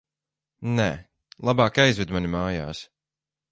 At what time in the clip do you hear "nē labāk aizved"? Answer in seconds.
0.77-2.17